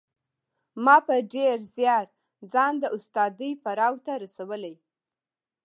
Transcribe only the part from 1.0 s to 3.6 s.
په ډېر زیار ځان د استادۍ